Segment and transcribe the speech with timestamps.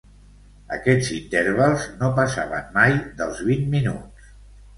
[0.77, 4.35] Aquests intervals no passaven mai dels vint minuts.